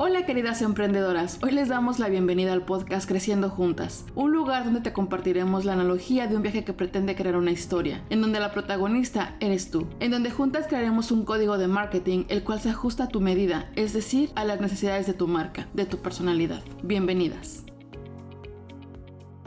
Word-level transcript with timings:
Hola 0.00 0.24
queridas 0.24 0.62
emprendedoras, 0.62 1.40
hoy 1.42 1.50
les 1.50 1.68
damos 1.68 1.98
la 1.98 2.08
bienvenida 2.08 2.52
al 2.52 2.64
podcast 2.64 3.08
Creciendo 3.08 3.50
Juntas, 3.50 4.04
un 4.14 4.30
lugar 4.30 4.64
donde 4.64 4.80
te 4.80 4.92
compartiremos 4.92 5.64
la 5.64 5.72
analogía 5.72 6.28
de 6.28 6.36
un 6.36 6.42
viaje 6.42 6.62
que 6.62 6.72
pretende 6.72 7.16
crear 7.16 7.34
una 7.34 7.50
historia, 7.50 8.04
en 8.08 8.20
donde 8.20 8.38
la 8.38 8.52
protagonista 8.52 9.34
eres 9.40 9.72
tú, 9.72 9.88
en 9.98 10.12
donde 10.12 10.30
juntas 10.30 10.68
crearemos 10.68 11.10
un 11.10 11.24
código 11.24 11.58
de 11.58 11.66
marketing 11.66 12.26
el 12.28 12.44
cual 12.44 12.60
se 12.60 12.70
ajusta 12.70 13.04
a 13.04 13.08
tu 13.08 13.20
medida, 13.20 13.72
es 13.74 13.92
decir, 13.92 14.30
a 14.36 14.44
las 14.44 14.60
necesidades 14.60 15.08
de 15.08 15.14
tu 15.14 15.26
marca, 15.26 15.66
de 15.74 15.84
tu 15.84 15.98
personalidad. 15.98 16.62
Bienvenidas. 16.84 17.64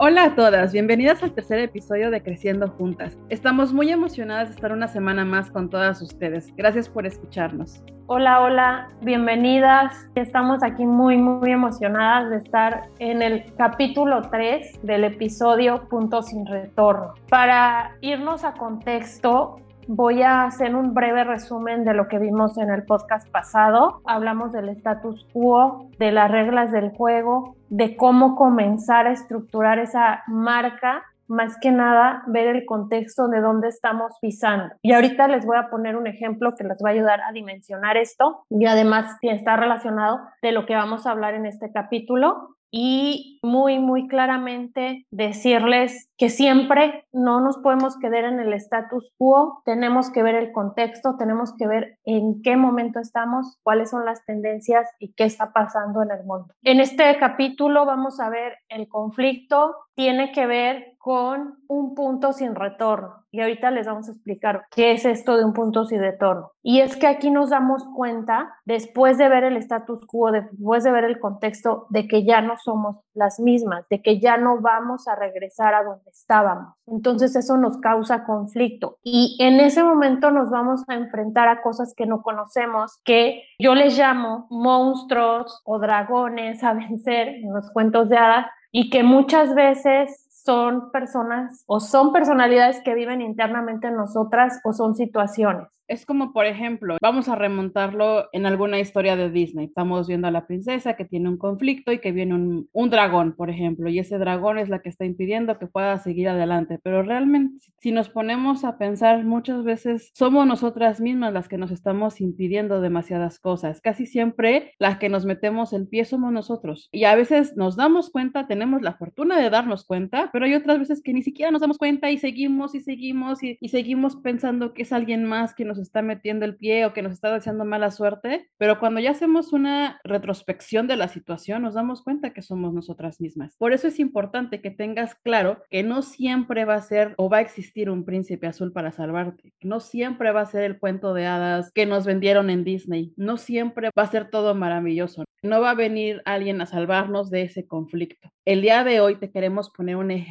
Hola 0.04 0.24
a 0.24 0.34
todas, 0.34 0.72
bienvenidas 0.72 1.22
al 1.22 1.30
tercer 1.30 1.60
episodio 1.60 2.10
de 2.10 2.24
Creciendo 2.24 2.66
Juntas. 2.66 3.16
Estamos 3.28 3.72
muy 3.72 3.88
emocionadas 3.92 4.48
de 4.48 4.56
estar 4.56 4.72
una 4.72 4.88
semana 4.88 5.24
más 5.24 5.48
con 5.52 5.70
todas 5.70 6.02
ustedes. 6.02 6.52
Gracias 6.56 6.88
por 6.88 7.06
escucharnos. 7.06 7.84
Hola, 8.08 8.40
hola, 8.40 8.88
bienvenidas. 9.02 10.08
Estamos 10.16 10.64
aquí 10.64 10.84
muy, 10.84 11.18
muy 11.18 11.52
emocionadas 11.52 12.30
de 12.30 12.36
estar 12.38 12.88
en 12.98 13.22
el 13.22 13.54
capítulo 13.54 14.22
3 14.22 14.80
del 14.82 15.04
episodio 15.04 15.88
Punto 15.88 16.20
sin 16.20 16.46
Retorno. 16.46 17.14
Para 17.28 17.92
irnos 18.00 18.42
a 18.42 18.54
contexto, 18.54 19.60
Voy 19.88 20.22
a 20.22 20.44
hacer 20.44 20.74
un 20.76 20.94
breve 20.94 21.24
resumen 21.24 21.84
de 21.84 21.92
lo 21.92 22.06
que 22.06 22.18
vimos 22.18 22.56
en 22.56 22.70
el 22.70 22.84
podcast 22.84 23.28
pasado. 23.30 24.00
Hablamos 24.06 24.52
del 24.52 24.68
status 24.68 25.26
quo, 25.32 25.88
de 25.98 26.12
las 26.12 26.30
reglas 26.30 26.70
del 26.70 26.90
juego, 26.90 27.56
de 27.68 27.96
cómo 27.96 28.36
comenzar 28.36 29.06
a 29.06 29.12
estructurar 29.12 29.78
esa 29.80 30.22
marca 30.28 31.02
más 31.26 31.58
que 31.60 31.72
nada 31.72 32.22
ver 32.26 32.46
el 32.54 32.64
contexto 32.66 33.26
de 33.28 33.40
dónde 33.40 33.68
estamos 33.68 34.12
pisando. 34.20 34.74
Y 34.82 34.92
ahorita 34.92 35.28
les 35.28 35.46
voy 35.46 35.56
a 35.56 35.70
poner 35.70 35.96
un 35.96 36.06
ejemplo 36.06 36.54
que 36.56 36.64
les 36.64 36.78
va 36.84 36.90
a 36.90 36.92
ayudar 36.92 37.20
a 37.22 37.32
dimensionar 37.32 37.96
esto 37.96 38.44
y 38.50 38.66
además 38.66 39.16
está 39.22 39.56
relacionado 39.56 40.20
de 40.42 40.52
lo 40.52 40.66
que 40.66 40.74
vamos 40.74 41.06
a 41.06 41.10
hablar 41.10 41.34
en 41.34 41.46
este 41.46 41.72
capítulo 41.72 42.56
y 42.74 43.38
muy, 43.42 43.78
muy 43.78 44.08
claramente 44.08 45.06
decirles 45.10 46.08
que 46.16 46.30
siempre 46.30 47.04
no 47.12 47.40
nos 47.40 47.58
podemos 47.58 47.98
quedar 47.98 48.24
en 48.24 48.40
el 48.40 48.54
status 48.54 49.12
quo, 49.18 49.62
tenemos 49.66 50.10
que 50.10 50.22
ver 50.22 50.36
el 50.36 50.52
contexto, 50.52 51.16
tenemos 51.18 51.54
que 51.54 51.66
ver 51.66 51.98
en 52.04 52.40
qué 52.42 52.56
momento 52.56 52.98
estamos, 52.98 53.58
cuáles 53.62 53.90
son 53.90 54.06
las 54.06 54.24
tendencias 54.24 54.88
y 54.98 55.12
qué 55.12 55.24
está 55.24 55.52
pasando 55.52 56.02
en 56.02 56.12
el 56.12 56.24
mundo. 56.24 56.54
En 56.62 56.80
este 56.80 57.18
capítulo 57.18 57.84
vamos 57.84 58.20
a 58.20 58.30
ver 58.30 58.56
el 58.70 58.88
conflicto, 58.88 59.74
tiene 59.94 60.32
que 60.32 60.46
ver 60.46 60.92
con 61.02 61.58
un 61.66 61.96
punto 61.96 62.32
sin 62.32 62.54
retorno. 62.54 63.24
Y 63.32 63.40
ahorita 63.40 63.72
les 63.72 63.86
vamos 63.86 64.08
a 64.08 64.12
explicar 64.12 64.66
qué 64.70 64.92
es 64.92 65.04
esto 65.04 65.36
de 65.36 65.44
un 65.44 65.52
punto 65.52 65.84
sin 65.84 66.00
retorno. 66.00 66.52
Y 66.62 66.80
es 66.80 66.96
que 66.96 67.08
aquí 67.08 67.30
nos 67.30 67.50
damos 67.50 67.82
cuenta, 67.96 68.54
después 68.66 69.18
de 69.18 69.28
ver 69.28 69.42
el 69.42 69.56
status 69.56 70.06
quo, 70.06 70.30
después 70.30 70.84
de 70.84 70.92
ver 70.92 71.04
el 71.04 71.18
contexto, 71.18 71.86
de 71.90 72.06
que 72.06 72.24
ya 72.24 72.40
no 72.40 72.56
somos 72.56 72.98
las 73.14 73.40
mismas, 73.40 73.84
de 73.88 74.00
que 74.00 74.20
ya 74.20 74.36
no 74.36 74.60
vamos 74.60 75.08
a 75.08 75.16
regresar 75.16 75.74
a 75.74 75.82
donde 75.82 76.08
estábamos. 76.10 76.74
Entonces 76.86 77.34
eso 77.34 77.56
nos 77.56 77.78
causa 77.78 78.24
conflicto. 78.24 78.98
Y 79.02 79.36
en 79.40 79.58
ese 79.58 79.82
momento 79.82 80.30
nos 80.30 80.50
vamos 80.50 80.84
a 80.86 80.94
enfrentar 80.94 81.48
a 81.48 81.62
cosas 81.62 81.94
que 81.96 82.06
no 82.06 82.22
conocemos, 82.22 83.00
que 83.02 83.42
yo 83.58 83.74
les 83.74 83.98
llamo 83.98 84.46
monstruos 84.50 85.62
o 85.64 85.80
dragones 85.80 86.62
a 86.62 86.72
vencer 86.74 87.28
en 87.28 87.52
los 87.52 87.72
cuentos 87.72 88.08
de 88.08 88.18
hadas 88.18 88.46
y 88.72 88.90
que 88.90 89.02
muchas 89.02 89.54
veces 89.54 90.21
son 90.44 90.90
personas 90.90 91.64
o 91.66 91.80
son 91.80 92.12
personalidades 92.12 92.80
que 92.84 92.94
viven 92.94 93.20
internamente 93.20 93.88
en 93.88 93.96
nosotras 93.96 94.60
o 94.64 94.72
son 94.72 94.94
situaciones. 94.94 95.68
Es 95.92 96.06
como, 96.06 96.32
por 96.32 96.46
ejemplo, 96.46 96.96
vamos 97.02 97.28
a 97.28 97.34
remontarlo 97.34 98.28
en 98.32 98.46
alguna 98.46 98.78
historia 98.78 99.14
de 99.14 99.30
Disney. 99.30 99.66
Estamos 99.66 100.08
viendo 100.08 100.26
a 100.26 100.30
la 100.30 100.46
princesa 100.46 100.94
que 100.94 101.04
tiene 101.04 101.28
un 101.28 101.36
conflicto 101.36 101.92
y 101.92 101.98
que 101.98 102.12
viene 102.12 102.34
un, 102.34 102.68
un, 102.72 102.88
dragón, 102.88 103.34
por 103.34 103.50
ejemplo, 103.50 103.90
y 103.90 103.98
ese 103.98 104.16
dragón 104.16 104.58
es 104.58 104.70
la 104.70 104.80
que 104.80 104.88
está 104.88 105.04
impidiendo 105.04 105.58
que 105.58 105.66
pueda 105.66 105.98
seguir 105.98 106.30
adelante. 106.30 106.78
Pero 106.82 107.02
realmente, 107.02 107.66
si 107.78 107.92
nos 107.92 108.08
ponemos 108.08 108.64
a 108.64 108.78
pensar, 108.78 109.22
muchas 109.24 109.64
veces 109.64 110.10
somos 110.14 110.46
nosotras 110.46 111.00
mismas 111.00 111.34
las 111.34 111.48
que 111.48 111.58
nos 111.58 111.70
estamos 111.70 112.22
impidiendo 112.22 112.80
demasiadas 112.80 113.38
cosas. 113.38 113.82
Casi 113.82 114.06
siempre 114.06 114.72
las 114.78 114.96
que 114.96 115.10
nos 115.10 115.26
metemos 115.26 115.74
el 115.74 115.88
pie 115.88 116.06
somos 116.06 116.32
nosotros. 116.32 116.88
Y 116.90 117.04
a 117.04 117.14
veces 117.16 117.54
nos 117.56 117.76
damos 117.76 118.10
cuenta, 118.10 118.46
tenemos 118.46 118.80
la 118.80 118.94
fortuna 118.94 119.38
de 119.38 119.50
darnos 119.50 119.84
cuenta, 119.84 120.30
pero 120.32 120.46
hay 120.46 120.54
otras 120.54 120.78
veces 120.78 121.02
que 121.02 121.12
ni 121.12 121.22
siquiera 121.22 121.50
nos 121.50 121.60
damos 121.60 121.78
cuenta 121.78 122.10
y 122.10 122.18
seguimos 122.18 122.74
y 122.74 122.80
seguimos 122.80 123.42
y, 123.42 123.56
seguimos 123.68 124.16
pensando 124.16 124.74
que 124.74 124.82
es 124.82 124.92
alguien 124.92 125.24
más 125.24 125.54
que 125.54 125.64
nos 125.64 125.78
está 125.78 126.02
metiendo 126.02 126.44
el 126.44 126.56
pie 126.56 126.84
o 126.84 126.92
que 126.92 127.02
nos 127.02 127.12
está 127.12 127.32
deseando 127.32 127.64
mala 127.64 127.90
suerte, 127.90 128.50
pero 128.58 128.78
cuando 128.78 129.00
ya 129.00 129.10
hacemos 129.10 129.52
una 129.52 130.00
retrospección 130.04 130.86
de 130.86 130.96
la 130.96 131.08
situación, 131.08 131.62
nos 131.62 131.74
damos 131.74 132.02
cuenta 132.02 132.32
que 132.32 132.42
somos 132.42 132.72
nosotras 132.74 133.20
mismas. 133.20 133.56
Por 133.56 133.72
eso 133.72 133.88
es 133.88 133.98
importante 133.98 134.60
que 134.60 134.70
tengas 134.70 135.14
claro 135.14 135.62
que 135.70 135.82
no 135.82 136.02
siempre 136.02 136.64
va 136.64 136.74
a 136.74 136.82
ser 136.82 137.14
o 137.16 137.28
va 137.28 137.38
a 137.38 137.42
existir 137.42 137.90
un 137.90 138.04
príncipe 138.04 138.46
azul 138.46 138.72
para 138.72 138.92
salvarte. 138.92 139.52
No 139.62 139.80
siempre 139.80 140.32
va 140.32 140.42
a 140.42 140.46
ser 140.46 140.64
el 140.64 140.78
cuento 140.78 141.14
de 141.14 141.26
hadas 141.26 141.70
que 141.72 141.86
nos 141.86 142.04
vendieron 142.04 142.50
en 142.50 142.64
Disney. 142.64 143.12
No 143.16 143.36
siempre 143.36 143.90
va 143.96 144.02
a 144.02 144.10
ser 144.10 144.30
todo 144.30 144.54
maravilloso. 144.54 145.24
No 145.42 145.60
va 145.60 145.70
a 145.70 145.74
venir 145.74 146.22
alguien 146.24 146.60
a 146.60 146.66
salvarnos 146.66 147.30
de 147.30 147.42
ese 147.42 147.66
conflicto. 147.66 148.30
El 148.44 148.62
día 148.62 148.84
de 148.84 149.00
hoy 149.00 149.16
te 149.16 149.30
queremos 149.30 149.70
poner 149.70 149.96
un 149.96 150.10
ejemplo 150.10 150.21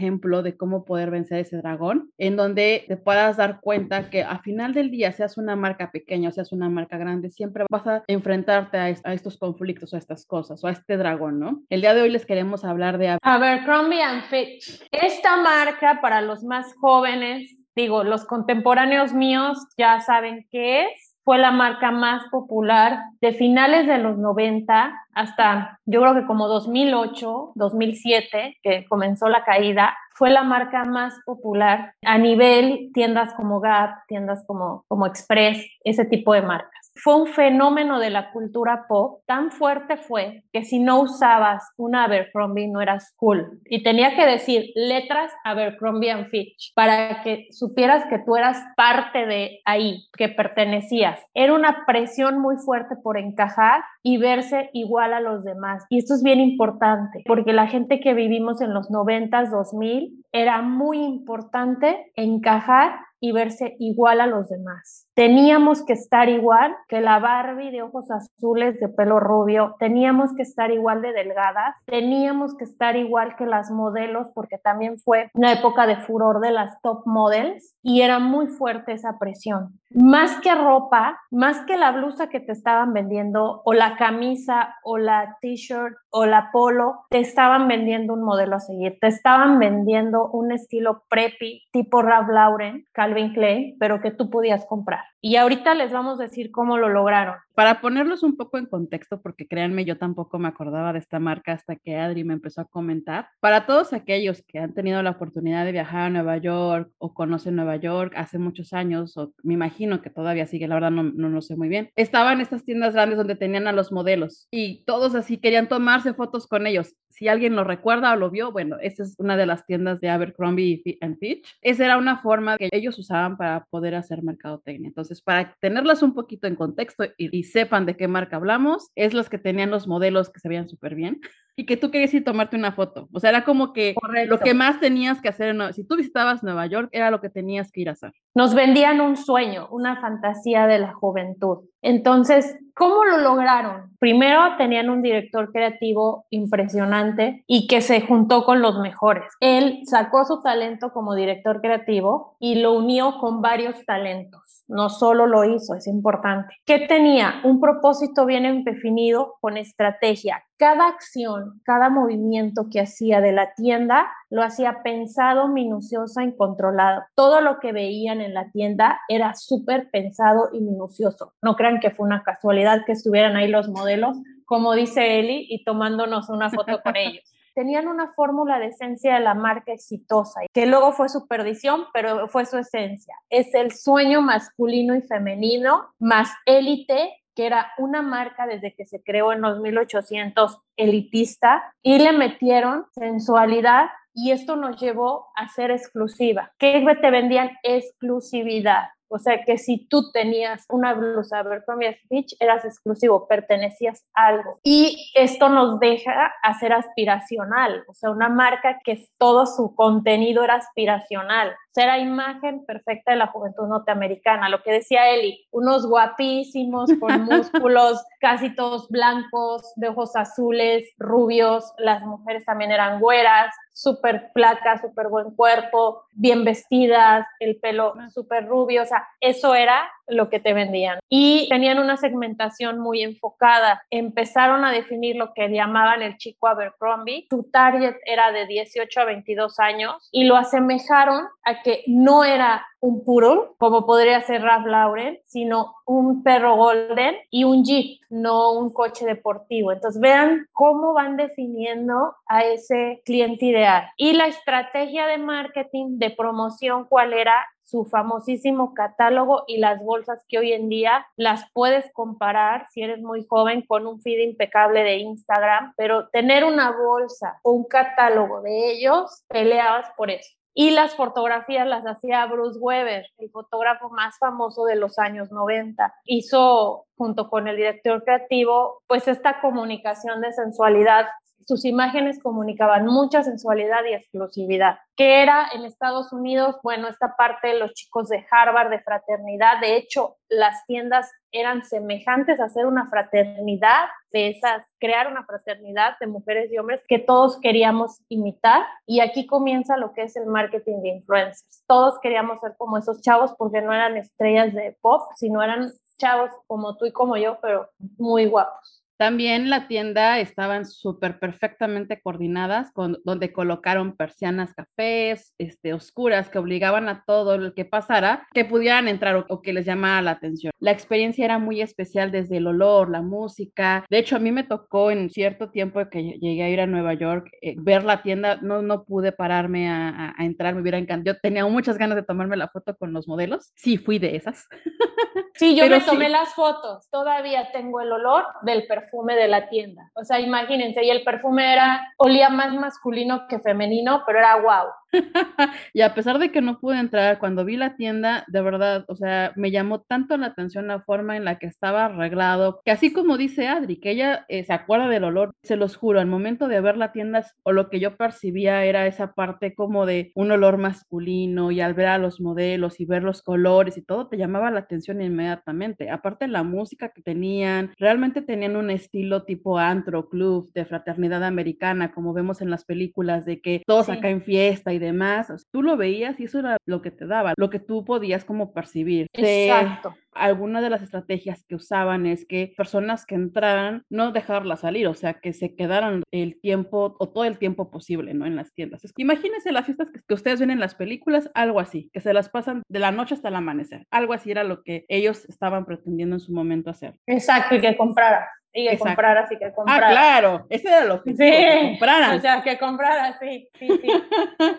de 0.44 0.58
cómo 0.58 0.86
poder 0.86 1.12
vencer 1.12 1.40
ese 1.40 1.58
dragón, 1.58 2.12
en 2.18 2.36
donde 2.36 2.86
te 2.88 2.98
puedas 2.98 3.38
dar 3.38 3.60
cuenta 3.62 4.10
que 4.10 4.24
a 4.24 4.40
final 4.40 4.74
del 4.74 4.92
día, 4.92 5.12
seas 5.12 5.38
una 5.38 5.56
marca 5.56 5.92
pequeña 5.92 6.30
o 6.30 6.32
seas 6.32 6.52
una 6.52 6.70
marca 6.70 6.98
grande, 6.98 7.30
siempre 7.30 7.66
vas 7.70 7.86
a 7.88 8.04
enfrentarte 8.08 8.78
a, 8.78 8.90
estos 8.90 9.38
conflictos, 9.38 9.94
a 9.94 9.98
estas 9.98 10.26
cosas, 10.26 10.64
o 10.64 10.68
a 10.68 10.72
este 10.72 10.98
dragón, 10.98 11.40
¿no? 11.40 11.62
El 11.70 11.82
día 11.82 11.94
de 11.94 12.02
hoy 12.02 12.10
les 12.10 12.26
queremos 12.26 12.64
hablar 12.64 12.98
de 12.98 13.18
Abercrombie 13.22 14.02
and 14.02 14.24
Fitch. 14.24 14.82
Esta 14.92 15.38
marca 15.38 16.00
para 16.02 16.22
los 16.22 16.44
más 16.44 16.74
jóvenes, 16.80 17.66
digo, 17.76 18.04
los 18.04 18.26
contemporáneos 18.26 19.14
míos 19.14 19.58
ya 19.78 20.00
saben 20.02 20.48
qué 20.52 20.84
es 20.84 21.12
fue 21.24 21.38
la 21.38 21.52
marca 21.52 21.92
más 21.92 22.24
popular 22.32 23.00
de 23.22 23.34
finales 23.34 23.88
de 23.88 24.00
los 24.00 24.18
90 24.18 24.94
hasta 25.14 25.80
yo 25.86 26.02
creo 26.02 26.16
que 26.16 26.26
como 26.26 26.48
2008, 26.48 27.54
2007, 27.56 28.58
que 28.62 28.86
comenzó 28.88 29.28
la 29.30 29.44
caída, 29.44 29.98
fue 30.14 30.30
la 30.30 30.44
marca 30.44 30.84
más 30.84 31.16
popular 31.26 31.94
a 32.04 32.18
nivel 32.18 32.92
tiendas 32.94 33.34
como 33.34 33.60
Gap, 33.60 34.06
tiendas 34.08 34.44
como, 34.46 34.86
como 34.88 35.08
Express, 35.08 35.66
ese 35.84 36.06
tipo 36.06 36.34
de 36.34 36.42
marcas 36.42 36.82
fue 36.96 37.16
un 37.16 37.28
fenómeno 37.28 38.00
de 38.00 38.10
la 38.10 38.32
cultura 38.32 38.86
pop, 38.88 39.22
tan 39.26 39.52
fuerte 39.52 39.98
fue 39.98 40.44
que 40.52 40.64
si 40.64 40.80
no 40.80 41.02
usabas 41.02 41.64
una 41.78 42.04
Abercrombie 42.04 42.68
no 42.68 42.82
eras 42.82 43.14
cool. 43.18 43.60
Y 43.66 43.84
tenía 43.84 44.16
que 44.16 44.26
decir 44.26 44.72
letras 44.76 45.32
Abercrombie 45.44 46.12
and 46.12 46.28
Fitch 46.28 46.74
para 46.76 47.24
que 47.24 47.48
supieras 47.52 48.06
que 48.10 48.20
tú 48.20 48.36
eras 48.36 48.62
parte 48.76 49.26
de 49.26 49.62
ahí, 49.66 50.06
que 50.18 50.30
pertenecías. 50.30 51.20
Era 51.34 51.54
una 51.54 51.86
presión 51.86 52.40
muy 52.40 52.58
fuerte 52.58 52.96
por 53.02 53.18
encajar 53.18 53.84
y 54.04 54.18
verse 54.18 54.70
igual 54.74 55.14
a 55.14 55.20
los 55.20 55.44
demás. 55.44 55.84
Y 55.90 56.00
esto 56.00 56.14
es 56.14 56.24
bien 56.24 56.40
importante, 56.40 57.24
porque 57.26 57.54
la 57.54 57.68
gente 57.68 58.00
que 58.00 58.14
vivimos 58.14 58.62
en 58.62 58.74
los 58.74 58.90
90s, 58.90 59.52
2000, 59.52 60.21
era 60.32 60.62
muy 60.62 61.04
importante 61.04 62.12
encajar 62.16 62.94
y 63.22 63.32
verse 63.32 63.76
igual 63.80 64.20
a 64.20 64.26
los 64.26 64.50
demás. 64.50 65.08
Teníamos 65.14 65.86
que 65.86 65.94
estar 65.94 66.28
igual 66.28 66.76
que 66.90 67.02
la 67.02 67.20
Barbie 67.20 67.70
de 67.70 67.84
ojos 67.84 68.10
azules, 68.10 68.80
de 68.80 68.90
pelo 68.90 69.20
rubio, 69.20 69.76
teníamos 69.80 70.34
que 70.36 70.42
estar 70.42 70.72
igual 70.72 71.04
de 71.04 71.14
delgadas, 71.14 71.76
teníamos 71.86 72.58
que 72.58 72.64
estar 72.64 72.96
igual 72.96 73.36
que 73.36 73.46
las 73.46 73.70
modelos, 73.70 74.32
porque 74.34 74.58
también 74.58 74.98
fue 74.98 75.30
una 75.36 75.54
época 75.54 75.86
de 75.86 75.98
furor 75.98 76.40
de 76.40 76.52
las 76.52 76.82
top 76.82 77.04
models 77.06 77.78
y 77.84 78.02
era 78.02 78.18
muy 78.18 78.48
fuerte 78.48 78.94
esa 78.94 79.20
presión. 79.20 79.80
Más 79.94 80.40
que 80.42 80.56
ropa, 80.56 81.20
más 81.30 81.62
que 81.66 81.78
la 81.78 81.92
blusa 81.92 82.30
que 82.30 82.40
te 82.40 82.54
estaban 82.54 82.94
vendiendo, 82.94 83.62
o 83.66 83.74
la 83.74 83.98
camisa, 83.98 84.76
o 84.84 84.98
la 84.98 85.38
t-shirt, 85.42 85.96
o 86.10 86.26
la 86.26 86.50
polo, 86.52 87.06
te 87.10 87.20
estaban 87.20 87.68
vendiendo 87.68 88.14
un 88.14 88.24
modelo 88.24 88.56
a 88.56 88.60
seguir, 88.60 88.98
te 89.00 89.08
estaban 89.08 89.60
vendiendo 89.60 90.21
un 90.30 90.52
estilo 90.52 91.04
preppy 91.10 91.64
tipo 91.72 92.02
Ralph 92.02 92.30
Lauren, 92.30 92.86
Calvin 92.92 93.34
Klein, 93.34 93.76
pero 93.80 94.02
que 94.02 94.12
tú 94.12 94.30
podías 94.30 94.66
comprar. 94.66 95.11
Y 95.24 95.36
ahorita 95.36 95.76
les 95.76 95.92
vamos 95.92 96.20
a 96.20 96.24
decir 96.24 96.50
cómo 96.50 96.80
lo 96.80 96.90
lograron. 96.90 97.36
Para 97.54 97.80
ponerlos 97.80 98.24
un 98.24 98.38
poco 98.38 98.58
en 98.58 98.66
contexto, 98.66 99.22
porque 99.22 99.48
créanme, 99.48 99.86
yo 99.86 99.98
tampoco 99.98 100.40
me 100.40 100.48
acordaba 100.48 100.94
de 100.94 101.00
esta 101.00 101.20
marca 101.20 101.52
hasta 101.52 101.76
que 101.76 101.96
Adri 101.96 102.24
me 102.24 102.34
empezó 102.34 102.62
a 102.62 102.66
comentar. 102.66 103.28
Para 103.40 103.68
todos 103.68 103.94
aquellos 103.94 104.42
que 104.48 104.58
han 104.58 104.74
tenido 104.74 105.04
la 105.04 105.12
oportunidad 105.12 105.64
de 105.66 105.74
viajar 105.74 106.04
a 106.04 106.10
Nueva 106.10 106.38
York 106.38 106.92
o 106.98 107.14
conocen 107.14 107.56
Nueva 107.56 107.76
York 107.76 108.14
hace 108.16 108.40
muchos 108.40 108.74
años, 108.74 109.16
o 109.16 109.32
me 109.44 109.54
imagino 109.54 110.02
que 110.02 110.10
todavía 110.10 110.48
sigue, 110.48 110.68
la 110.68 110.76
verdad 110.76 110.92
no, 110.92 111.04
no 111.04 111.30
lo 111.30 111.42
sé 111.42 111.56
muy 111.56 111.68
bien, 111.68 111.92
estaban 111.96 112.42
estas 112.42 112.64
tiendas 112.64 112.94
grandes 112.94 113.18
donde 113.18 113.36
tenían 113.36 113.68
a 113.68 113.74
los 113.74 113.92
modelos 113.92 114.48
y 114.50 114.84
todos 114.86 115.14
así 115.14 115.38
querían 115.38 115.68
tomarse 115.68 116.16
fotos 116.16 116.48
con 116.48 116.66
ellos. 116.66 116.96
Si 117.10 117.28
alguien 117.28 117.56
lo 117.56 117.66
recuerda 117.66 118.14
o 118.14 118.16
lo 118.16 118.32
vio, 118.32 118.52
bueno, 118.54 118.78
esa 118.82 119.04
es 119.04 119.16
una 119.20 119.36
de 119.36 119.46
las 119.46 119.66
tiendas 119.66 120.00
de 120.00 120.10
Abercrombie 120.10 120.98
and 121.02 121.20
Fitch. 121.20 121.46
Esa 121.62 121.86
era 121.86 121.98
una 121.98 122.22
forma 122.22 122.58
que 122.58 122.70
ellos 122.72 122.98
usaban 122.98 123.38
para 123.38 123.66
poder 123.70 123.96
hacer 123.96 124.24
mercadotecnia. 124.24 124.88
Entonces, 124.88 125.11
Entonces, 125.12 125.26
para 125.26 125.58
tenerlas 125.60 126.04
un 126.04 126.14
poquito 126.14 126.48
en 126.48 126.56
contexto 126.56 127.04
y, 127.18 127.38
y 127.38 127.44
sepan 127.44 127.86
de 127.86 127.98
qué 127.98 128.08
marca 128.08 128.38
hablamos, 128.38 128.92
es 128.96 129.14
los 129.14 129.28
que 129.28 129.38
tenían 129.38 129.70
los 129.70 129.86
modelos 129.86 130.30
que 130.30 130.40
se 130.40 130.48
veían 130.48 130.70
súper 130.70 130.96
bien 130.96 131.20
y 131.58 131.66
que 131.66 131.76
tú 131.76 131.92
querías 131.92 132.14
ir 132.14 132.24
tomarte 132.24 132.56
una 132.56 132.72
foto. 132.72 133.10
O 133.12 133.20
sea, 133.20 133.32
era 133.32 133.44
como 133.44 133.74
que 133.74 133.94
lo 134.28 134.40
que 134.40 134.54
más 134.54 134.80
tenías 134.80 135.22
que 135.22 135.28
hacer, 135.28 135.54
si 135.74 135.84
tú 135.84 135.98
visitabas 135.98 136.44
Nueva 136.44 136.66
York, 136.66 136.88
era 136.94 137.12
lo 137.12 137.20
que 137.20 137.30
tenías 137.30 137.74
que 137.74 137.82
ir 137.82 137.90
a 137.90 137.92
hacer. 137.92 138.14
Nos 138.34 138.56
vendían 138.56 139.02
un 139.02 139.18
sueño, 139.18 139.68
una 139.70 140.00
fantasía 140.00 140.66
de 140.66 140.80
la 140.80 140.94
juventud. 140.94 141.66
Entonces, 141.82 142.60
¿cómo 142.76 143.04
lo 143.06 143.18
lograron? 143.18 143.92
Primero 144.00 144.56
tenían 144.58 144.90
un 144.90 145.02
director 145.02 145.52
creativo 145.52 146.26
impresionante 146.30 147.44
y 147.48 147.68
que 147.68 147.82
se 147.82 148.02
juntó 148.02 148.46
con 148.46 148.62
los 148.62 148.80
mejores. 148.80 149.26
Él 149.40 149.82
sacó 149.86 150.26
su 150.26 150.42
talento 150.42 150.92
como 150.94 151.16
director 151.16 151.62
creativo 151.62 152.36
y 152.40 152.56
lo 152.56 152.74
unió 152.74 153.18
con 153.20 153.42
varios 153.42 153.86
talentos. 153.86 154.64
No 154.68 154.90
solo 154.90 155.28
lo 155.28 155.44
hizo, 155.44 155.76
es 155.76 155.88
importante. 155.88 156.56
¿Qué 156.66 156.80
tenía? 156.88 157.42
Un 157.44 157.60
propósito 157.60 158.26
bien 158.26 158.64
definido 158.64 159.36
con 159.42 159.58
estrategia. 159.58 160.44
Cada 160.58 160.88
acción, 160.88 161.62
cada 161.66 161.90
movimiento 161.90 162.68
que 162.72 162.80
hacía 162.80 163.22
de 163.22 163.32
la 163.32 163.54
tienda 163.54 164.08
lo 164.32 164.44
hacía 164.44 164.82
pensado, 164.82 165.50
minucioso 165.50 166.22
y 166.22 166.36
controlado. 166.36 167.04
Todo 167.16 167.42
lo 167.42 167.60
que 167.60 167.74
veían 167.74 168.22
en 168.22 168.34
la 168.34 168.50
tienda 168.50 169.00
era 169.10 169.36
súper 169.36 169.92
pensado 169.92 170.50
y 170.54 170.62
minucioso. 170.62 171.34
No 171.42 171.56
crean 171.56 171.80
que 171.82 171.92
fue 171.92 172.08
una 172.08 172.24
casualidad 172.24 172.86
que 172.86 172.94
estuvieran 172.94 173.36
ahí 173.36 173.50
los 173.50 173.68
modelos, 173.68 174.18
como 174.46 174.74
dice 174.74 175.20
Eli, 175.20 175.46
y 175.50 175.64
tomándonos 175.66 176.30
una 176.30 176.50
foto 176.50 176.82
con 176.82 176.96
ellos. 176.96 177.36
Tenían 177.54 177.90
una 177.90 178.14
fórmula 178.14 178.58
de 178.60 178.68
esencia 178.68 179.16
de 179.16 179.20
la 179.20 179.34
marca 179.34 179.74
exitosa, 179.74 180.40
que 180.54 180.66
luego 180.66 180.94
fue 180.94 181.10
su 181.10 181.28
perdición, 181.28 181.84
pero 181.94 182.30
fue 182.30 182.46
su 182.46 182.58
esencia. 182.58 183.14
Es 183.30 183.54
el 183.54 183.74
sueño 183.74 184.22
masculino 184.22 184.96
y 184.96 185.02
femenino 185.02 185.94
más 186.00 186.30
élite 186.46 187.18
que 187.36 187.46
era 187.46 187.72
una 187.78 188.02
marca 188.02 188.46
desde 188.46 188.74
que 188.76 188.86
se 188.86 189.02
creó 189.02 189.32
en 189.32 189.42
los 189.42 189.60
1800 189.60 190.60
elitista, 190.76 191.74
y 191.82 192.00
le 192.00 192.12
metieron 192.12 192.86
sensualidad 192.94 193.90
y 194.14 194.32
esto 194.32 194.56
nos 194.56 194.80
llevó 194.80 195.28
a 195.36 195.48
ser 195.48 195.72
exclusiva. 195.72 196.52
¿Qué 196.58 196.86
te 197.02 197.12
vendían? 197.12 197.52
Exclusividad. 197.64 198.90
O 199.14 199.20
sea 199.20 199.44
que 199.44 199.58
si 199.58 199.90
tú 199.90 200.10
tenías 200.14 200.66
una 200.70 200.94
blusa 200.94 201.40
Abercrombie 201.40 202.00
Fitch, 202.08 202.34
eras 202.40 202.64
exclusivo, 202.64 203.28
pertenecías 203.28 204.06
a 204.16 204.28
algo. 204.28 204.60
Y 204.64 205.12
esto 205.16 205.50
nos 205.50 205.82
deja 205.82 206.32
a 206.42 206.58
ser 206.58 206.72
aspiracional, 206.72 207.84
o 207.90 207.94
sea, 207.94 208.10
una 208.10 208.30
marca 208.30 208.80
que 208.86 209.06
todo 209.18 209.46
su 209.48 209.76
contenido 209.76 210.46
era 210.46 210.56
aspiracional. 210.56 211.54
Sea, 211.72 211.86
era 211.86 212.00
imagen 212.00 212.66
perfecta 212.66 213.12
de 213.12 213.18
la 213.18 213.28
juventud 213.28 213.68
norteamericana. 213.68 214.50
Lo 214.50 214.62
que 214.62 214.72
decía 214.72 215.10
Eli, 215.10 215.48
unos 215.52 215.88
guapísimos 215.88 216.92
con 217.00 217.24
músculos, 217.26 218.04
casi 218.20 218.54
todos 218.54 218.90
blancos, 218.90 219.72
de 219.76 219.90
ojos 219.90 220.16
azules, 220.16 220.86
rubios. 220.98 221.74
Las 221.78 222.04
mujeres 222.04 222.46
también 222.46 222.72
eran 222.72 223.00
güeras, 223.00 223.56
súper 223.74 224.32
placas, 224.34 224.82
súper 224.82 225.08
buen 225.08 225.32
cuerpo, 225.32 226.04
bien 226.14 226.44
vestidas, 226.44 227.26
el 227.40 227.58
pelo 227.58 227.94
súper 228.14 228.48
rubio, 228.48 228.84
o 228.84 228.86
sea, 228.86 229.08
eso 229.20 229.56
era 229.56 229.90
lo 230.12 230.30
que 230.30 230.40
te 230.40 230.54
vendían. 230.54 231.00
Y 231.10 231.48
tenían 231.50 231.80
una 231.80 231.98
segmentación 231.98 232.80
muy 232.80 233.02
enfocada. 233.02 233.84
Empezaron 233.90 234.66
a 234.66 234.72
definir 234.72 235.16
lo 235.16 235.34
que 235.34 235.50
llamaban 235.50 236.02
el 236.02 236.18
chico 236.18 236.48
Abercrombie. 236.48 237.28
Su 237.30 237.50
target 237.52 237.96
era 238.06 238.32
de 238.32 238.46
18 238.46 239.00
a 239.00 239.06
22 239.06 239.60
años 239.60 240.10
y 240.12 240.26
lo 240.26 240.36
asemejaron 240.36 241.26
a 241.44 241.62
que 241.64 241.84
no 241.88 242.24
era 242.24 242.66
un 242.82 243.06
puro, 243.06 243.56
como 243.60 243.86
podría 243.86 244.22
ser 244.22 244.42
Ralph 244.42 244.66
Lauren, 244.66 245.20
sino 245.24 245.76
un 245.86 246.24
perro 246.24 246.56
golden 246.56 247.16
y 247.30 247.44
un 247.44 247.64
jeep, 247.64 248.02
no 248.10 248.54
un 248.54 248.74
coche 248.74 249.06
deportivo. 249.06 249.72
Entonces 249.72 250.02
vean 250.02 250.48
cómo 250.52 250.94
van 250.94 251.16
definiendo 251.16 252.16
a 252.28 252.44
ese 252.44 253.02
cliente 253.06 253.46
ideal. 253.46 253.88
Y 253.98 254.14
la 254.14 254.28
estrategia 254.28 255.06
de 255.06 255.20
marketing, 255.20 256.00
de 256.00 256.10
promoción, 256.10 256.86
¿cuál 256.90 257.14
era? 257.14 257.46
su 257.64 257.86
famosísimo 257.86 258.74
catálogo 258.74 259.46
y 259.48 259.58
las 259.58 259.82
bolsas 259.82 260.26
que 260.28 260.38
hoy 260.38 260.52
en 260.52 260.68
día 260.68 261.08
las 261.16 261.50
puedes 261.54 261.90
comparar 261.94 262.68
si 262.70 262.82
eres 262.82 263.00
muy 263.00 263.26
joven 263.26 263.62
con 263.66 263.88
un 263.88 264.02
feed 264.02 264.20
impecable 264.20 264.84
de 264.84 264.98
Instagram, 264.98 265.74
pero 265.78 266.10
tener 266.10 266.44
una 266.44 266.72
bolsa 266.72 267.40
o 267.44 267.52
un 267.52 267.64
catálogo 267.64 268.42
de 268.42 268.74
ellos, 268.74 269.24
peleabas 269.30 269.90
por 269.96 270.12
eso. 270.12 270.41
Y 270.54 270.72
las 270.72 270.96
fotografías 270.96 271.66
las 271.66 271.86
hacía 271.86 272.26
Bruce 272.26 272.60
Weber, 272.60 273.06
el 273.18 273.30
fotógrafo 273.32 273.90
más 273.90 274.18
famoso 274.20 274.66
de 274.66 274.76
los 274.76 275.00
años 275.00 275.32
90. 275.32 275.94
Hizo, 276.06 276.88
junto 276.96 277.30
con 277.30 277.48
el 277.48 277.56
director 277.56 278.04
creativo, 278.04 278.82
pues 278.88 279.08
esta 279.08 279.40
comunicación 279.40 280.20
de 280.20 280.34
sensualidad 280.34 281.08
sus 281.48 281.66
imágenes 281.66 282.20
comunicaban 282.22 282.86
mucha 282.86 283.24
sensualidad 283.24 283.84
y 283.90 283.94
exclusividad. 283.94 284.78
¿Qué 284.96 285.22
era 285.24 285.48
en 285.54 285.66
Estados 285.66 286.14
Unidos? 286.14 286.58
Bueno, 286.64 286.88
esta 286.88 287.16
parte 287.16 287.50
de 287.50 287.60
los 287.60 287.74
chicos 287.74 288.10
de 288.10 288.26
Harvard, 288.30 288.70
de 288.70 288.80
fraternidad, 288.80 289.60
de 289.60 289.78
hecho, 289.78 290.18
las 290.30 290.66
tiendas 290.66 291.12
eran 291.32 291.64
semejantes 291.64 292.40
a 292.40 292.46
hacer 292.46 292.66
una 292.66 292.90
fraternidad 292.90 293.86
de 294.12 294.30
esas, 294.30 294.66
crear 294.80 295.08
una 295.08 295.26
fraternidad 295.26 295.94
de 296.00 296.08
mujeres 296.08 296.52
y 296.52 296.58
hombres 296.58 296.82
que 296.88 297.00
todos 297.00 297.40
queríamos 297.40 298.02
imitar. 298.10 298.64
Y 298.86 299.00
aquí 299.00 299.26
comienza 299.26 299.78
lo 299.78 299.94
que 299.94 300.04
es 300.04 300.16
el 300.16 300.26
marketing 300.26 300.82
de 300.82 300.90
influencers. 300.90 301.64
Todos 301.68 302.00
queríamos 302.00 302.40
ser 302.40 302.56
como 302.58 302.78
esos 302.78 303.02
chavos 303.02 303.34
porque 303.38 303.62
no 303.62 303.74
eran 303.74 303.98
estrellas 303.98 304.54
de 304.54 304.78
pop, 304.82 305.02
sino 305.16 305.42
eran 305.42 305.72
chavos 305.98 306.32
como 306.48 306.78
tú 306.78 306.86
y 306.86 306.92
como 306.92 307.16
yo, 307.18 307.38
pero 307.42 307.70
muy 307.98 308.26
guapos. 308.26 308.81
También 309.02 309.50
la 309.50 309.68
tienda 309.68 310.20
estaban 310.20 310.68
súper 310.68 311.18
perfectamente 311.18 312.00
coordinadas, 312.00 312.72
con, 312.72 313.00
donde 313.04 313.34
colocaron 313.34 313.98
persianas 313.98 314.54
cafés, 314.54 315.34
este, 315.40 315.74
oscuras, 315.74 316.30
que 316.30 316.38
obligaban 316.38 316.88
a 316.88 317.04
todo 317.08 317.34
el 317.34 317.56
que 317.56 317.66
pasara 317.66 318.28
que 318.32 318.46
pudieran 318.46 318.88
entrar 318.88 319.26
o, 319.28 319.42
que 319.42 319.54
les 319.54 319.66
llamara 319.66 320.04
la 320.04 320.12
atención. 320.12 320.52
La 320.60 320.70
experiencia 320.70 321.26
era 321.26 321.40
muy 321.40 321.62
especial 321.62 322.12
desde 322.12 322.38
el 322.38 322.46
olor, 322.46 322.92
la 322.92 323.02
música. 323.02 323.88
De 323.90 323.98
hecho, 323.98 324.18
a 324.18 324.20
mí 324.20 324.32
me 324.32 324.44
tocó 324.44 324.92
en 324.92 325.10
cierto 325.10 325.50
tiempo 325.50 325.82
que 325.90 326.20
llegué 326.20 326.44
a 326.44 326.50
ir 326.52 326.62
a 326.62 326.68
Nueva 326.68 326.94
York, 326.94 327.28
eh, 327.42 327.56
ver 327.58 327.84
la 327.84 328.04
tienda, 328.04 328.38
no, 328.44 328.62
no 328.62 328.84
pude 328.84 329.12
pararme 329.12 329.68
a, 329.68 330.14
a, 330.16 330.26
entrar, 330.26 330.54
me 330.54 330.62
hubiera 330.62 330.78
encantado. 330.78 331.16
Yo 331.16 331.20
tenía 331.20 331.44
muchas 331.48 331.80
ganas 331.80 331.96
de 331.96 332.04
tomarme 332.04 332.38
la 332.38 332.50
foto 332.50 332.76
con 332.78 332.94
los 332.94 333.08
modelos. 333.08 333.52
Sí, 333.56 333.80
fui 333.80 333.98
de 333.98 334.16
esas. 334.16 334.48
Sí, 335.36 335.56
yo 335.56 335.68
me 335.68 335.80
tomé 335.82 336.10
las 336.10 336.34
fotos. 336.34 336.90
Todavía 336.90 337.52
tengo 337.52 337.82
el 337.82 337.92
olor 337.92 338.26
del 338.42 338.68
perfume 338.68 339.16
de 339.16 339.28
la 339.28 339.50
tienda. 339.50 339.92
O 339.96 340.04
sea, 340.04 340.20
imagínense, 340.20 340.84
y 340.84 340.90
el 340.90 341.04
perfume 341.04 341.54
era, 341.54 341.94
olía 341.98 342.30
más 342.30 342.54
masculino 342.54 343.28
que 343.28 343.40
femenino, 343.40 344.04
pero 344.06 344.20
era 344.20 344.36
guau. 344.42 344.68
y 345.74 345.82
a 345.82 345.94
pesar 345.94 346.20
de 346.20 346.32
que 346.32 346.42
no 346.42 346.60
pude 346.60 346.80
entrar, 346.80 347.20
cuando 347.20 347.46
vi 347.46 347.58
la 347.58 347.76
tienda, 347.76 348.26
de 348.28 348.42
verdad, 348.42 348.86
o 348.88 348.96
sea, 348.96 349.34
me 349.36 349.52
llamó 349.52 349.82
tanto 349.82 350.18
la 350.18 350.28
atención 350.28 350.68
la 350.68 350.82
forma 350.82 351.18
en 351.18 351.26
la 351.26 351.40
que 351.40 351.48
estaba 351.48 351.86
arreglado, 351.86 352.62
que 352.66 352.72
así 352.72 352.92
como 352.94 353.18
dice 353.18 353.48
Adri, 353.48 353.78
que 353.78 353.92
ella 353.92 354.26
eh, 354.28 354.44
se 354.44 354.54
acuerda 354.54 354.88
del 354.90 355.04
olor, 355.04 355.34
se 355.44 355.56
los 355.56 355.76
juro, 355.76 356.00
al 356.00 356.08
momento 356.08 356.48
de 356.48 356.62
ver 356.62 356.78
la 356.78 356.92
tienda, 356.92 357.26
o 357.44 357.52
lo 357.52 357.70
que 357.70 357.80
yo 357.80 357.96
percibía 357.98 358.64
era 358.66 358.88
esa 358.88 359.14
parte 359.14 359.54
como 359.54 359.86
de 359.86 360.12
un 360.16 360.32
olor 360.32 360.58
masculino, 360.58 361.52
y 361.52 361.62
al 361.62 361.74
ver 361.74 361.88
a 361.88 361.98
los 361.98 362.20
modelos 362.20 362.80
y 362.80 362.86
ver 362.86 363.04
los 363.04 363.22
colores 363.22 363.78
y 363.78 363.82
todo, 363.82 364.08
te 364.08 364.18
llamaba 364.18 364.52
la 364.52 364.62
atención 364.62 365.02
inmediatamente. 365.02 365.90
Aparte 365.90 366.28
la 366.28 366.44
música 366.44 366.90
que 366.90 367.02
tenían, 367.02 367.74
realmente 367.78 368.22
tenían 368.22 368.56
un 368.56 368.70
estilo 368.70 369.24
tipo 369.24 369.58
antro, 369.58 370.10
club, 370.10 370.52
de 370.54 370.66
fraternidad 370.66 371.24
americana, 371.24 371.92
como 371.94 372.14
vemos 372.14 372.42
en 372.42 372.50
las 372.50 372.66
películas, 372.66 373.26
de 373.26 373.42
que 373.42 373.64
todos 373.66 373.90
acá 373.90 374.10
en 374.10 374.22
fiesta 374.22 374.74
y 374.74 374.80
demás, 374.82 375.32
tú 375.52 375.64
lo 375.64 375.78
veías 375.78 376.20
y 376.20 376.26
eso 376.26 376.40
era 376.40 376.58
lo 376.66 376.82
que 376.82 376.92
te 376.92 377.08
daba, 377.08 377.34
lo 377.38 377.50
que 377.50 377.60
tú 377.60 377.86
podías 377.86 378.26
como 378.26 378.54
percibir. 378.54 379.08
Exacto. 379.14 379.96
alguna 380.14 380.60
de 380.62 380.70
las 380.70 380.82
estrategias 380.82 381.46
que 381.48 381.56
usaban 381.56 382.06
es 382.06 382.26
que 382.26 382.54
personas 382.58 383.06
que 383.06 383.16
entraran, 383.16 383.84
no 383.90 384.12
dejarlas 384.12 384.62
salir, 384.62 384.88
o 384.88 384.94
sea, 384.94 385.14
que 385.22 385.32
se 385.32 385.56
quedaran 385.56 386.04
el 386.12 386.40
tiempo 386.42 386.98
o 387.00 387.10
todo 387.10 387.24
el 387.24 387.38
tiempo 387.38 387.72
posible, 387.72 388.14
¿no? 388.14 388.26
En 388.26 388.36
las 388.36 388.54
tiendas. 388.54 388.84
Es 388.84 388.92
que 388.92 389.04
imagínense 389.04 389.54
las 389.54 389.66
fiestas 389.66 389.90
que, 389.92 390.02
que 390.06 390.14
ustedes 390.14 390.42
ven 390.42 390.52
en 390.52 390.60
las 390.60 390.76
películas, 390.76 391.32
algo 391.34 391.62
así, 391.62 391.90
que 391.94 392.02
se 392.02 392.14
las 392.14 392.28
pasan 392.28 392.64
de 392.68 392.80
la 392.80 392.92
noche 392.92 393.16
hasta 393.16 393.30
el 393.30 393.36
amanecer. 393.36 393.86
Algo 393.92 394.12
así 394.12 394.32
era 394.32 394.44
lo 394.44 394.64
que 394.64 394.86
ellos 394.90 395.24
estaban 395.30 395.66
pretendiendo 395.66 396.18
en 396.18 396.20
su 396.20 396.34
momento 396.34 396.70
hacer. 396.70 396.96
Exacto, 397.08 397.56
y 397.56 397.62
que 397.62 397.78
comprara. 397.78 398.28
Y 398.54 398.70
que 398.70 398.78
comprara, 398.78 399.28
sí, 399.28 399.38
que 399.38 399.54
comprara. 399.54 399.88
Ah, 399.88 399.92
claro, 399.92 400.46
ese 400.50 400.68
era 400.68 400.84
lo 400.84 401.02
que 401.02 401.14
sí, 401.14 401.78
O 402.16 402.20
sea, 402.20 402.42
que 402.44 402.58
comprara, 402.58 403.18
sí, 403.20 403.48
sí, 403.58 403.68
sí. 403.82 403.90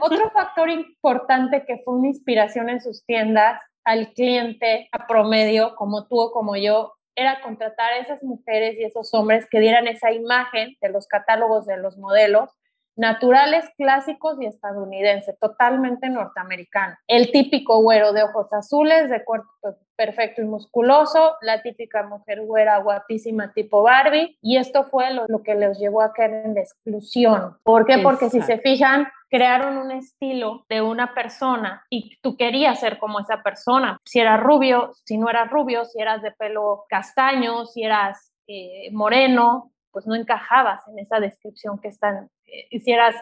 Otro 0.01 0.31
factor 0.31 0.71
importante 0.71 1.65
que 1.67 1.79
fue 1.85 1.95
una 1.95 2.09
inspiración 2.09 2.71
en 2.71 2.81
sus 2.81 3.05
tiendas 3.05 3.61
al 3.85 4.13
cliente 4.13 4.89
a 4.93 5.07
promedio, 5.07 5.75
como 5.77 6.07
tú 6.07 6.21
o 6.21 6.33
como 6.33 6.57
yo, 6.57 6.95
era 7.15 7.43
contratar 7.43 7.93
a 7.93 7.99
esas 7.99 8.23
mujeres 8.23 8.79
y 8.79 8.85
esos 8.85 9.13
hombres 9.13 9.47
que 9.51 9.61
dieran 9.61 9.87
esa 9.87 10.13
imagen 10.13 10.77
de 10.81 10.89
los 10.89 11.07
catálogos 11.07 11.67
de 11.67 11.77
los 11.77 11.99
modelos 11.99 12.51
naturales, 12.97 13.65
clásicos 13.77 14.41
y 14.41 14.47
estadounidense, 14.47 15.35
totalmente 15.41 16.09
norteamericano. 16.09 16.97
El 17.07 17.31
típico 17.33 17.81
güero 17.83 18.13
de 18.13 18.23
ojos 18.23 18.53
azules, 18.53 19.11
de 19.11 19.25
cuerpo 19.25 19.51
perfecto 19.97 20.43
y 20.43 20.45
musculoso, 20.45 21.37
la 21.43 21.63
típica 21.63 22.03
mujer 22.03 22.43
güera 22.43 22.79
guapísima 22.79 23.53
tipo 23.53 23.83
Barbie, 23.83 24.37
y 24.41 24.57
esto 24.57 24.85
fue 24.85 25.13
lo, 25.13 25.27
que 25.43 25.55
les 25.55 25.79
llevó 25.79 26.03
a 26.03 26.13
caer 26.13 26.47
en 26.47 26.55
la 26.55 26.61
exclusión. 26.61 27.57
¿Por 27.63 27.87
qué? 27.87 27.99
Porque 27.99 28.29
si 28.29 28.41
se 28.43 28.59
fijan, 28.59 29.07
crearon 29.33 29.79
un 29.79 29.93
estilo 29.93 30.67
de 30.69 30.83
una 30.83 31.15
persona 31.15 31.85
y 31.89 32.19
tú 32.21 32.37
querías 32.37 32.81
ser 32.81 32.99
como 32.99 33.21
esa 33.21 33.43
persona. 33.43 33.99
Si 34.05 34.21
eras 34.21 34.41
rubio, 34.41 34.91
si 35.05 35.17
no 35.17 35.31
eras 35.31 35.51
rubio, 35.51 35.85
si 35.85 36.01
eras 36.01 36.21
de 36.21 36.33
pelo 36.33 36.85
castaño, 36.89 37.65
si 37.67 37.83
eras 37.83 38.33
eh, 38.47 38.91
moreno, 38.93 39.73
pues 39.93 40.07
no 40.07 40.15
encajabas 40.15 40.87
en 40.89 40.99
esa 40.99 41.21
descripción 41.21 41.79
que 41.81 41.89
están, 41.89 42.31
eh, 42.47 42.81
si 42.81 42.93
eras 42.93 43.15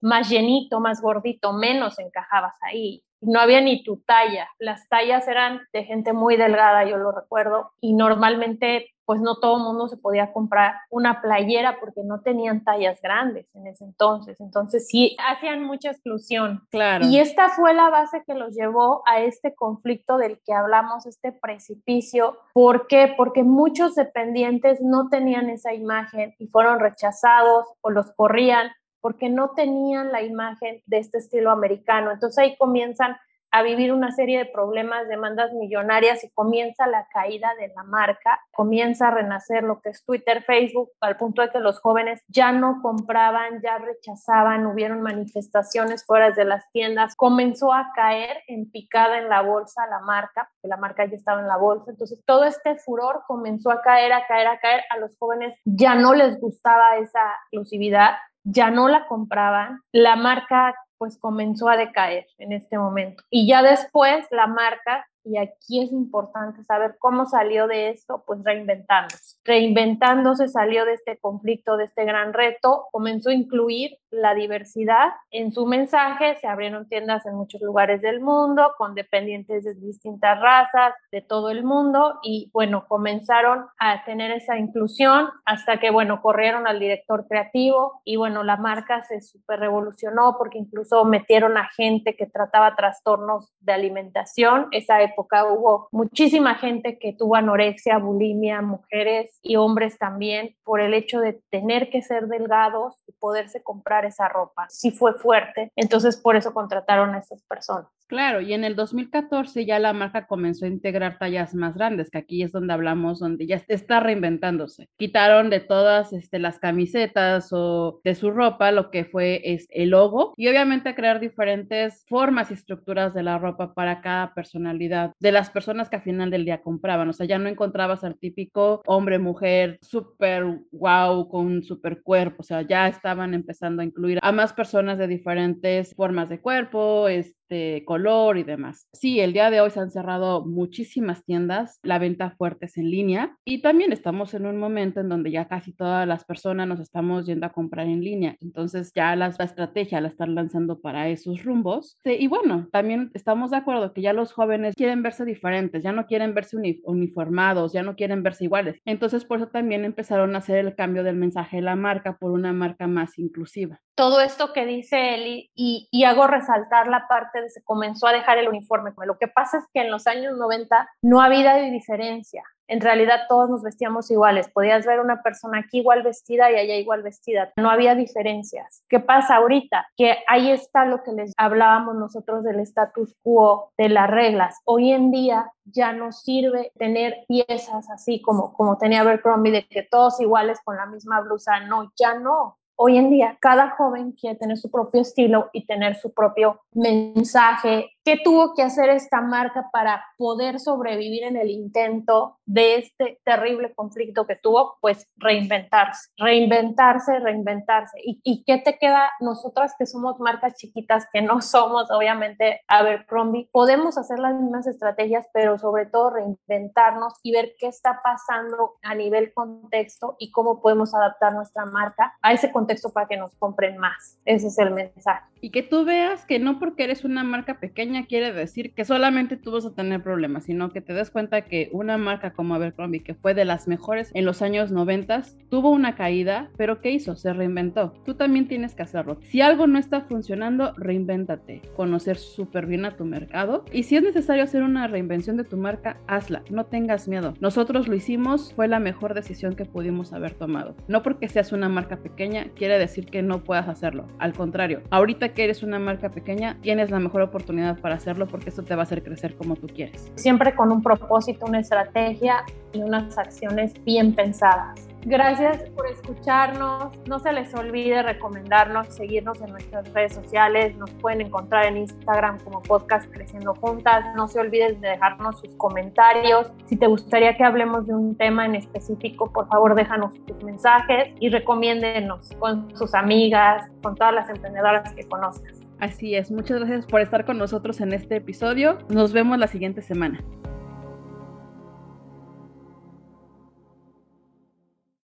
más 0.00 0.28
llenito, 0.28 0.80
más 0.80 1.00
gordito, 1.00 1.52
menos 1.52 1.98
encajabas 1.98 2.54
ahí 2.62 3.02
no 3.20 3.40
había 3.40 3.60
ni 3.60 3.82
tu 3.82 3.98
talla. 3.98 4.48
Las 4.58 4.88
tallas 4.88 5.26
eran 5.28 5.62
de 5.72 5.84
gente 5.84 6.12
muy 6.12 6.36
delgada, 6.36 6.84
yo 6.84 6.96
lo 6.96 7.12
recuerdo, 7.12 7.72
y 7.80 7.94
normalmente 7.94 8.94
pues 9.08 9.22
no 9.22 9.36
todo 9.36 9.56
el 9.56 9.62
mundo 9.62 9.88
se 9.88 9.96
podía 9.96 10.34
comprar 10.34 10.74
una 10.90 11.22
playera 11.22 11.78
porque 11.80 12.02
no 12.04 12.20
tenían 12.20 12.62
tallas 12.62 13.00
grandes 13.00 13.46
en 13.54 13.66
ese 13.66 13.84
entonces. 13.84 14.38
Entonces 14.38 14.86
sí, 14.86 15.16
hacían 15.26 15.64
mucha 15.64 15.92
exclusión. 15.92 16.60
Claro. 16.70 17.06
Y 17.06 17.18
esta 17.18 17.48
fue 17.48 17.72
la 17.72 17.88
base 17.88 18.22
que 18.26 18.34
los 18.34 18.54
llevó 18.54 19.02
a 19.06 19.22
este 19.22 19.54
conflicto 19.54 20.18
del 20.18 20.42
que 20.44 20.52
hablamos, 20.52 21.06
este 21.06 21.32
precipicio. 21.32 22.36
¿Por 22.52 22.86
qué? 22.86 23.14
Porque 23.16 23.44
muchos 23.44 23.94
dependientes 23.94 24.82
no 24.82 25.08
tenían 25.08 25.48
esa 25.48 25.72
imagen 25.72 26.34
y 26.38 26.48
fueron 26.48 26.78
rechazados 26.78 27.66
o 27.80 27.88
los 27.88 28.12
corrían 28.14 28.72
porque 29.00 29.30
no 29.30 29.52
tenían 29.56 30.12
la 30.12 30.22
imagen 30.22 30.82
de 30.84 30.98
este 30.98 31.16
estilo 31.16 31.50
americano. 31.50 32.10
Entonces 32.10 32.36
ahí 32.36 32.58
comienzan 32.58 33.16
a 33.50 33.62
vivir 33.62 33.92
una 33.92 34.12
serie 34.12 34.38
de 34.38 34.46
problemas, 34.46 35.08
demandas 35.08 35.52
millonarias 35.52 36.22
y 36.24 36.30
comienza 36.30 36.86
la 36.86 37.06
caída 37.12 37.54
de 37.58 37.68
la 37.68 37.82
marca, 37.82 38.40
comienza 38.52 39.08
a 39.08 39.10
renacer 39.10 39.62
lo 39.62 39.80
que 39.80 39.90
es 39.90 40.04
Twitter, 40.04 40.42
Facebook, 40.44 40.90
al 41.00 41.16
punto 41.16 41.42
de 41.42 41.50
que 41.50 41.60
los 41.60 41.80
jóvenes 41.80 42.22
ya 42.28 42.52
no 42.52 42.80
compraban, 42.82 43.60
ya 43.62 43.78
rechazaban, 43.78 44.66
hubieron 44.66 45.00
manifestaciones 45.02 46.04
fuera 46.04 46.30
de 46.30 46.44
las 46.44 46.70
tiendas, 46.72 47.16
comenzó 47.16 47.72
a 47.72 47.90
caer 47.94 48.42
en 48.46 48.70
picada 48.70 49.18
en 49.18 49.28
la 49.28 49.42
bolsa 49.42 49.86
la 49.86 50.00
marca, 50.00 50.50
porque 50.54 50.68
la 50.68 50.76
marca 50.76 51.06
ya 51.06 51.16
estaba 51.16 51.40
en 51.40 51.48
la 51.48 51.56
bolsa, 51.56 51.90
entonces 51.90 52.22
todo 52.26 52.44
este 52.44 52.76
furor 52.76 53.22
comenzó 53.26 53.70
a 53.70 53.80
caer, 53.82 54.12
a 54.12 54.26
caer, 54.26 54.46
a 54.46 54.58
caer, 54.58 54.82
a 54.90 54.98
los 54.98 55.16
jóvenes 55.18 55.58
ya 55.64 55.94
no 55.94 56.14
les 56.14 56.38
gustaba 56.40 56.96
esa 56.96 57.22
exclusividad, 57.44 58.16
ya 58.44 58.70
no 58.70 58.88
la 58.88 59.06
compraban, 59.06 59.80
la 59.92 60.16
marca 60.16 60.74
pues 60.98 61.16
comenzó 61.16 61.68
a 61.68 61.76
decaer 61.76 62.26
en 62.38 62.52
este 62.52 62.78
momento. 62.78 63.24
Y 63.30 63.46
ya 63.46 63.62
después 63.62 64.26
la 64.30 64.46
marca 64.46 65.06
y 65.24 65.36
aquí 65.36 65.82
es 65.82 65.92
importante 65.92 66.64
saber 66.64 66.96
cómo 66.98 67.26
salió 67.26 67.66
de 67.66 67.90
esto, 67.90 68.24
pues 68.26 68.40
reinventándose. 68.44 69.36
Reinventándose 69.44 70.48
salió 70.48 70.84
de 70.84 70.94
este 70.94 71.18
conflicto, 71.18 71.76
de 71.76 71.84
este 71.84 72.04
gran 72.04 72.32
reto, 72.32 72.86
comenzó 72.92 73.30
a 73.30 73.34
incluir 73.34 73.98
la 74.10 74.34
diversidad 74.34 75.10
en 75.30 75.52
su 75.52 75.66
mensaje, 75.66 76.36
se 76.40 76.46
abrieron 76.46 76.88
tiendas 76.88 77.26
en 77.26 77.34
muchos 77.34 77.60
lugares 77.60 78.00
del 78.00 78.20
mundo 78.20 78.72
con 78.78 78.94
dependientes 78.94 79.64
de 79.64 79.74
distintas 79.74 80.40
razas 80.40 80.94
de 81.12 81.20
todo 81.20 81.50
el 81.50 81.62
mundo 81.64 82.18
y 82.22 82.50
bueno, 82.52 82.86
comenzaron 82.88 83.66
a 83.78 84.04
tener 84.04 84.30
esa 84.30 84.58
inclusión 84.58 85.28
hasta 85.44 85.78
que 85.78 85.90
bueno, 85.90 86.22
corrieron 86.22 86.66
al 86.66 86.78
director 86.78 87.26
creativo 87.28 88.00
y 88.04 88.16
bueno, 88.16 88.44
la 88.44 88.56
marca 88.56 89.02
se 89.02 89.20
super 89.20 89.60
revolucionó 89.60 90.36
porque 90.38 90.58
incluso 90.58 91.04
metieron 91.04 91.56
a 91.58 91.68
gente 91.76 92.16
que 92.16 92.26
trataba 92.26 92.76
trastornos 92.76 93.52
de 93.60 93.72
alimentación, 93.72 94.68
esa 94.70 95.02
hubo 95.20 95.88
muchísima 95.92 96.54
gente 96.54 96.98
que 96.98 97.12
tuvo 97.12 97.36
anorexia, 97.36 97.98
bulimia, 97.98 98.62
mujeres 98.62 99.38
y 99.42 99.56
hombres 99.56 99.98
también, 99.98 100.56
por 100.64 100.80
el 100.80 100.94
hecho 100.94 101.20
de 101.20 101.40
tener 101.50 101.90
que 101.90 102.02
ser 102.02 102.28
delgados 102.28 102.94
y 103.06 103.12
poderse 103.12 103.62
comprar 103.62 104.04
esa 104.04 104.28
ropa. 104.28 104.66
Sí 104.68 104.90
fue 104.90 105.14
fuerte, 105.14 105.72
entonces 105.76 106.16
por 106.16 106.36
eso 106.36 106.52
contrataron 106.52 107.14
a 107.14 107.18
esas 107.18 107.42
personas. 107.44 107.97
Claro, 108.08 108.40
y 108.40 108.54
en 108.54 108.64
el 108.64 108.74
2014 108.74 109.66
ya 109.66 109.78
la 109.78 109.92
marca 109.92 110.26
comenzó 110.26 110.64
a 110.64 110.68
integrar 110.68 111.18
tallas 111.18 111.54
más 111.54 111.74
grandes, 111.74 112.10
que 112.10 112.16
aquí 112.16 112.42
es 112.42 112.52
donde 112.52 112.72
hablamos, 112.72 113.20
donde 113.20 113.46
ya 113.46 113.62
está 113.68 114.00
reinventándose. 114.00 114.88
Quitaron 114.96 115.50
de 115.50 115.60
todas 115.60 116.14
este, 116.14 116.38
las 116.38 116.58
camisetas 116.58 117.50
o 117.52 118.00
de 118.04 118.14
su 118.14 118.30
ropa 118.30 118.72
lo 118.72 118.90
que 118.90 119.04
fue 119.04 119.42
es, 119.44 119.66
el 119.70 119.90
logo 119.90 120.32
y 120.38 120.48
obviamente 120.48 120.94
crear 120.94 121.20
diferentes 121.20 122.06
formas 122.08 122.50
y 122.50 122.54
estructuras 122.54 123.12
de 123.12 123.22
la 123.22 123.38
ropa 123.38 123.74
para 123.74 124.00
cada 124.00 124.32
personalidad 124.32 125.12
de 125.20 125.32
las 125.32 125.50
personas 125.50 125.90
que 125.90 125.96
al 125.96 126.02
final 126.02 126.30
del 126.30 126.46
día 126.46 126.62
compraban. 126.62 127.10
O 127.10 127.12
sea, 127.12 127.26
ya 127.26 127.38
no 127.38 127.48
encontrabas 127.48 128.04
al 128.04 128.18
típico 128.18 128.82
hombre, 128.86 129.18
mujer, 129.18 129.78
súper 129.82 130.44
wow, 130.72 131.28
con 131.28 131.46
un 131.46 131.62
súper 131.62 132.02
cuerpo. 132.02 132.36
O 132.40 132.44
sea, 132.44 132.62
ya 132.62 132.88
estaban 132.88 133.34
empezando 133.34 133.82
a 133.82 133.84
incluir 133.84 134.18
a 134.22 134.32
más 134.32 134.54
personas 134.54 134.96
de 134.96 135.08
diferentes 135.08 135.94
formas 135.94 136.30
de 136.30 136.40
cuerpo, 136.40 137.08
es, 137.08 137.36
este, 137.48 137.82
color 137.86 138.36
y 138.36 138.42
demás. 138.42 138.88
Sí, 138.92 139.20
el 139.20 139.32
día 139.32 139.50
de 139.50 139.62
hoy 139.62 139.70
se 139.70 139.80
han 139.80 139.90
cerrado 139.90 140.44
muchísimas 140.44 141.24
tiendas, 141.24 141.78
la 141.82 141.98
venta 141.98 142.30
fuerte 142.32 142.66
es 142.66 142.76
en 142.76 142.90
línea 142.90 143.38
y 143.46 143.62
también 143.62 143.90
estamos 143.90 144.34
en 144.34 144.44
un 144.44 144.58
momento 144.58 145.00
en 145.00 145.08
donde 145.08 145.30
ya 145.30 145.48
casi 145.48 145.72
todas 145.72 146.06
las 146.06 146.24
personas 146.24 146.68
nos 146.68 146.78
estamos 146.78 147.24
yendo 147.24 147.46
a 147.46 147.52
comprar 147.52 147.86
en 147.86 148.04
línea. 148.04 148.36
Entonces 148.42 148.92
ya 148.94 149.16
la, 149.16 149.28
estrategia 149.28 150.02
la 150.02 150.08
están 150.08 150.34
lanzando 150.34 150.80
para 150.80 151.08
esos 151.08 151.42
rumbos. 151.42 151.96
y 152.04 152.26
bueno, 152.26 152.68
también 152.70 153.10
estamos 153.14 153.50
de 153.50 153.56
acuerdo 153.56 153.94
que 153.94 154.02
ya 154.02 154.12
los 154.12 154.32
jóvenes 154.32 154.74
quieren 154.74 155.02
verse 155.02 155.24
diferentes, 155.24 155.82
ya 155.82 155.92
no 155.92 156.06
quieren 156.06 156.34
verse 156.34 156.56
uniformados, 156.84 157.72
ya 157.72 157.82
no 157.82 157.96
quieren 157.96 158.22
verse 158.22 158.44
iguales. 158.44 158.78
Entonces 158.84 159.24
por 159.24 159.38
eso 159.38 159.48
también 159.48 159.86
empezaron 159.86 160.34
a 160.34 160.38
hacer 160.38 160.58
el 160.58 160.74
cambio 160.74 161.02
del 161.02 161.16
mensaje 161.16 161.56
de 161.56 161.62
la 161.62 161.76
marca 161.76 162.18
por 162.18 162.30
una 162.30 162.52
marca 162.52 162.86
más 162.86 163.18
inclusiva. 163.18 163.80
Todo 163.94 164.20
esto 164.20 164.52
que 164.52 164.64
dice 164.64 165.14
Eli 165.14 165.50
y, 165.56 165.88
y 165.90 166.04
hago 166.04 166.28
resaltar 166.28 166.86
la 166.86 167.08
parte 167.08 167.37
se 167.48 167.62
comenzó 167.62 168.06
a 168.06 168.12
dejar 168.12 168.38
el 168.38 168.48
uniforme. 168.48 168.92
Lo 169.06 169.18
que 169.18 169.28
pasa 169.28 169.58
es 169.58 169.64
que 169.72 169.80
en 169.80 169.90
los 169.90 170.06
años 170.06 170.36
90 170.36 170.88
no 171.02 171.20
había 171.20 171.54
diferencia. 171.56 172.42
En 172.68 172.82
realidad 172.82 173.22
todos 173.28 173.48
nos 173.48 173.62
vestíamos 173.62 174.10
iguales. 174.10 174.50
Podías 174.50 174.84
ver 174.84 175.00
una 175.00 175.22
persona 175.22 175.60
aquí 175.60 175.78
igual 175.78 176.02
vestida 176.02 176.50
y 176.52 176.56
allá 176.56 176.76
igual 176.76 177.02
vestida. 177.02 177.50
No 177.56 177.70
había 177.70 177.94
diferencias. 177.94 178.84
¿Qué 178.90 179.00
pasa 179.00 179.36
ahorita? 179.36 179.86
Que 179.96 180.18
ahí 180.28 180.50
está 180.50 180.84
lo 180.84 181.02
que 181.02 181.12
les 181.12 181.32
hablábamos 181.38 181.96
nosotros 181.96 182.44
del 182.44 182.60
status 182.60 183.16
quo, 183.22 183.72
de 183.78 183.88
las 183.88 184.10
reglas. 184.10 184.58
Hoy 184.66 184.92
en 184.92 185.10
día 185.10 185.50
ya 185.64 185.92
no 185.94 186.12
sirve 186.12 186.70
tener 186.76 187.24
piezas 187.26 187.88
así 187.90 188.20
como, 188.20 188.52
como 188.52 188.76
tenía 188.76 189.00
Abercrombie, 189.00 189.52
de 189.52 189.66
que 189.66 189.82
todos 189.82 190.20
iguales 190.20 190.60
con 190.62 190.76
la 190.76 190.86
misma 190.86 191.22
blusa. 191.22 191.60
No, 191.60 191.90
ya 191.96 192.18
no 192.18 192.57
hoy 192.80 192.96
en 192.96 193.10
día 193.10 193.36
cada 193.40 193.70
joven 193.70 194.12
quiere 194.12 194.36
tener 194.36 194.56
su 194.56 194.70
propio 194.70 195.00
estilo 195.00 195.50
y 195.52 195.66
tener 195.66 195.96
su 195.96 196.12
propio 196.12 196.60
mensaje. 196.72 197.90
¿Qué 198.08 198.18
tuvo 198.24 198.54
que 198.54 198.62
hacer 198.62 198.88
esta 198.88 199.20
marca 199.20 199.68
para 199.70 200.02
poder 200.16 200.60
sobrevivir 200.60 201.24
en 201.24 201.36
el 201.36 201.50
intento 201.50 202.38
de 202.46 202.76
este 202.76 203.20
terrible 203.22 203.74
conflicto 203.74 204.26
que 204.26 204.34
tuvo? 204.34 204.78
Pues 204.80 205.06
reinventarse, 205.16 206.08
reinventarse, 206.16 207.18
reinventarse. 207.18 207.98
¿Y, 208.02 208.18
y 208.24 208.44
qué 208.44 208.62
te 208.64 208.78
queda 208.78 209.10
nosotras 209.20 209.74
que 209.78 209.84
somos 209.84 210.18
marcas 210.20 210.54
chiquitas, 210.54 211.06
que 211.12 211.20
no 211.20 211.42
somos 211.42 211.90
obviamente 211.90 212.62
Abercrombie? 212.66 213.50
Podemos 213.52 213.98
hacer 213.98 214.18
las 214.20 214.40
mismas 214.40 214.66
estrategias, 214.66 215.26
pero 215.34 215.58
sobre 215.58 215.84
todo 215.84 216.08
reinventarnos 216.08 217.12
y 217.22 217.32
ver 217.32 217.56
qué 217.58 217.66
está 217.66 218.00
pasando 218.02 218.76
a 218.84 218.94
nivel 218.94 219.34
contexto 219.34 220.16
y 220.18 220.30
cómo 220.30 220.62
podemos 220.62 220.94
adaptar 220.94 221.34
nuestra 221.34 221.66
marca 221.66 222.16
a 222.22 222.32
ese 222.32 222.50
contexto 222.52 222.68
texto 222.68 222.90
para 222.90 223.06
que 223.06 223.18
nos 223.18 223.34
compren 223.34 223.76
más. 223.76 224.18
Ese 224.24 224.46
es 224.46 224.58
el 224.58 224.70
mensaje. 224.70 225.24
Y 225.40 225.50
que 225.50 225.62
tú 225.62 225.84
veas 225.84 226.24
que 226.24 226.38
no 226.38 226.58
porque 226.58 226.84
eres 226.84 227.04
una 227.04 227.22
marca 227.22 227.60
pequeña 227.60 227.97
quiere 228.06 228.32
decir 228.32 228.72
que 228.72 228.84
solamente 228.84 229.36
tú 229.36 229.52
vas 229.52 229.66
a 229.66 229.74
tener 229.74 230.02
problemas, 230.02 230.44
sino 230.44 230.70
que 230.70 230.80
te 230.80 230.92
des 230.92 231.10
cuenta 231.10 231.42
que 231.42 231.68
una 231.72 231.98
marca 231.98 232.32
como 232.32 232.54
Abercrombie, 232.54 233.02
que 233.02 233.14
fue 233.14 233.34
de 233.34 233.44
las 233.44 233.68
mejores 233.68 234.10
en 234.14 234.24
los 234.24 234.42
años 234.42 234.70
90, 234.70 235.22
tuvo 235.48 235.70
una 235.70 235.94
caída, 235.94 236.50
pero 236.56 236.80
¿qué 236.80 236.90
hizo? 236.90 237.16
Se 237.16 237.32
reinventó. 237.32 237.94
Tú 238.04 238.14
también 238.14 238.48
tienes 238.48 238.74
que 238.74 238.82
hacerlo. 238.82 239.18
Si 239.22 239.40
algo 239.40 239.66
no 239.66 239.78
está 239.78 240.02
funcionando, 240.02 240.72
reinvéntate. 240.76 241.62
Conocer 241.76 242.16
súper 242.16 242.66
bien 242.66 242.84
a 242.84 242.96
tu 242.96 243.04
mercado. 243.04 243.64
Y 243.72 243.84
si 243.84 243.96
es 243.96 244.02
necesario 244.02 244.44
hacer 244.44 244.62
una 244.62 244.86
reinvención 244.86 245.36
de 245.36 245.44
tu 245.44 245.56
marca, 245.56 245.98
hazla. 246.06 246.42
No 246.50 246.66
tengas 246.66 247.08
miedo. 247.08 247.34
Nosotros 247.40 247.88
lo 247.88 247.94
hicimos, 247.94 248.52
fue 248.54 248.68
la 248.68 248.80
mejor 248.80 249.14
decisión 249.14 249.54
que 249.54 249.64
pudimos 249.64 250.12
haber 250.12 250.34
tomado. 250.34 250.76
No 250.86 251.02
porque 251.02 251.28
seas 251.28 251.52
una 251.52 251.68
marca 251.68 251.98
pequeña, 251.98 252.48
quiere 252.54 252.78
decir 252.78 253.06
que 253.06 253.22
no 253.22 253.44
puedas 253.44 253.68
hacerlo. 253.68 254.06
Al 254.18 254.32
contrario, 254.32 254.82
ahorita 254.90 255.30
que 255.30 255.44
eres 255.44 255.62
una 255.62 255.78
marca 255.78 256.10
pequeña, 256.10 256.58
tienes 256.60 256.90
la 256.90 257.00
mejor 257.00 257.22
oportunidad 257.22 257.77
para 257.78 257.96
hacerlo 257.96 258.26
porque 258.26 258.50
eso 258.50 258.62
te 258.62 258.74
va 258.74 258.82
a 258.82 258.84
hacer 258.84 259.02
crecer 259.02 259.36
como 259.36 259.56
tú 259.56 259.66
quieres. 259.66 260.10
Siempre 260.16 260.54
con 260.54 260.72
un 260.72 260.82
propósito, 260.82 261.46
una 261.46 261.60
estrategia 261.60 262.44
y 262.72 262.82
unas 262.82 263.16
acciones 263.18 263.72
bien 263.84 264.14
pensadas 264.14 264.88
Gracias 265.04 265.62
por 265.70 265.86
escucharnos. 265.86 266.92
No 267.06 267.18
se 267.18 267.32
les 267.32 267.54
olvide 267.54 268.02
recomendarnos, 268.02 268.88
seguirnos 268.88 269.40
en 269.40 269.52
nuestras 269.52 269.90
redes 269.92 270.12
sociales. 270.14 270.76
Nos 270.76 270.90
pueden 270.90 271.20
encontrar 271.20 271.66
en 271.66 271.78
Instagram 271.78 272.38
como 272.40 272.62
podcast 272.62 273.10
Creciendo 273.10 273.54
Juntas. 273.54 274.04
No 274.16 274.26
se 274.28 274.40
olviden 274.40 274.80
de 274.80 274.88
dejarnos 274.88 275.40
sus 275.40 275.54
comentarios. 275.54 276.50
Si 276.66 276.76
te 276.76 276.88
gustaría 276.88 277.36
que 277.36 277.44
hablemos 277.44 277.86
de 277.86 277.94
un 277.94 278.16
tema 278.16 278.44
en 278.44 278.56
específico, 278.56 279.32
por 279.32 279.48
favor 279.48 279.74
déjanos 279.74 280.14
tus 280.26 280.42
mensajes 280.42 281.14
y 281.20 281.30
recomiéndenos 281.30 282.30
con 282.38 282.76
sus 282.76 282.94
amigas, 282.94 283.70
con 283.82 283.94
todas 283.94 284.12
las 284.12 284.28
emprendedoras 284.28 284.92
que 284.92 285.04
conozcas. 285.08 285.57
Así 285.80 286.14
es, 286.14 286.30
muchas 286.30 286.58
gracias 286.58 286.86
por 286.86 287.00
estar 287.00 287.24
con 287.24 287.38
nosotros 287.38 287.80
en 287.80 287.92
este 287.92 288.16
episodio. 288.16 288.78
Nos 288.88 289.12
vemos 289.12 289.38
la 289.38 289.46
siguiente 289.46 289.80
semana. 289.82 290.24